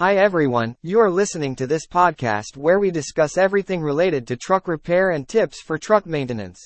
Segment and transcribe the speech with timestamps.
[0.00, 4.66] Hi everyone, you are listening to this podcast where we discuss everything related to truck
[4.66, 6.58] repair and tips for truck maintenance.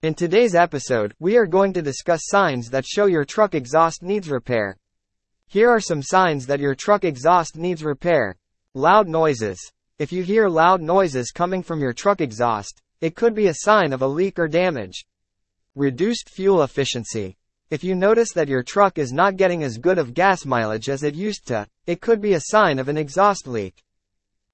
[0.00, 4.30] In today's episode, we are going to discuss signs that show your truck exhaust needs
[4.30, 4.78] repair.
[5.48, 8.38] Here are some signs that your truck exhaust needs repair.
[8.72, 9.58] Loud noises.
[9.98, 13.92] If you hear loud noises coming from your truck exhaust, it could be a sign
[13.92, 15.04] of a leak or damage.
[15.74, 17.36] Reduced fuel efficiency.
[17.68, 21.02] If you notice that your truck is not getting as good of gas mileage as
[21.02, 23.82] it used to, it could be a sign of an exhaust leak.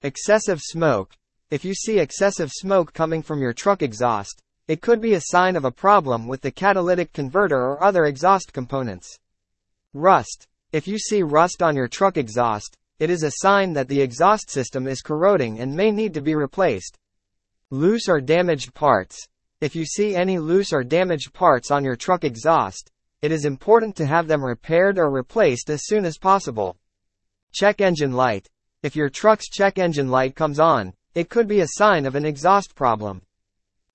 [0.01, 1.13] Excessive smoke.
[1.51, 5.57] If you see excessive smoke coming from your truck exhaust, it could be a sign
[5.57, 9.19] of a problem with the catalytic converter or other exhaust components.
[9.93, 10.49] Rust.
[10.73, 14.49] If you see rust on your truck exhaust, it is a sign that the exhaust
[14.49, 16.97] system is corroding and may need to be replaced.
[17.69, 19.19] Loose or damaged parts.
[19.61, 22.91] If you see any loose or damaged parts on your truck exhaust,
[23.23, 26.77] it is important to have them repaired or replaced as soon as possible.
[27.53, 28.49] Check engine light.
[28.83, 32.25] If your truck's check engine light comes on, it could be a sign of an
[32.25, 33.23] exhaust problem.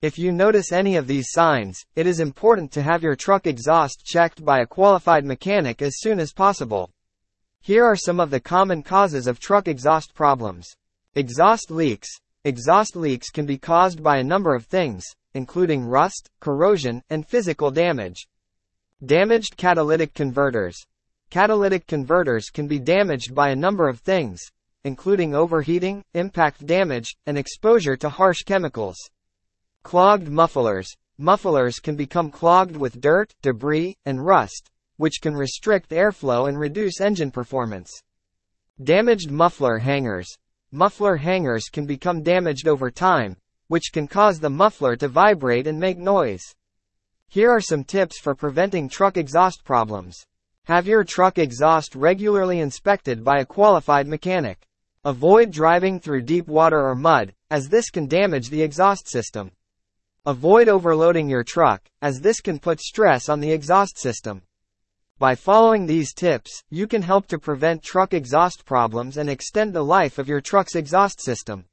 [0.02, 4.06] If you notice any of these signs, it is important to have your truck exhaust
[4.06, 6.90] checked by a qualified mechanic as soon as possible.
[7.60, 10.70] Here are some of the common causes of truck exhaust problems.
[11.16, 12.08] Exhaust leaks.
[12.46, 15.04] Exhaust leaks can be caused by a number of things,
[15.34, 18.28] including rust, corrosion, and physical damage.
[19.06, 20.76] Damaged catalytic converters.
[21.30, 24.42] Catalytic converters can be damaged by a number of things,
[24.84, 28.98] including overheating, impact damage, and exposure to harsh chemicals.
[29.84, 30.92] Clogged mufflers.
[31.20, 37.00] Mufflers can become clogged with dirt, debris, and rust, which can restrict airflow and reduce
[37.00, 38.02] engine performance.
[38.82, 40.40] Damaged muffler hangers.
[40.72, 43.38] Muffler hangers can become damaged over time,
[43.68, 46.56] which can cause the muffler to vibrate and make noise.
[47.30, 50.26] Here are some tips for preventing truck exhaust problems.
[50.64, 54.66] Have your truck exhaust regularly inspected by a qualified mechanic.
[55.04, 59.52] Avoid driving through deep water or mud, as this can damage the exhaust system.
[60.26, 64.42] Avoid overloading your truck, as this can put stress on the exhaust system.
[65.20, 69.84] By following these tips, you can help to prevent truck exhaust problems and extend the
[69.84, 71.66] life of your truck's exhaust system.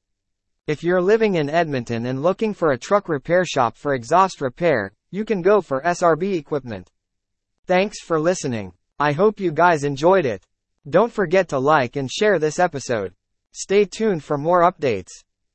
[0.67, 4.93] If you're living in Edmonton and looking for a truck repair shop for exhaust repair,
[5.15, 6.91] you can go for SRB equipment.
[7.69, 8.73] Thanks for listening.
[8.99, 10.43] I hope you guys enjoyed it.
[10.91, 13.15] Don't forget to like and share this episode.
[13.53, 15.13] Stay tuned for more updates.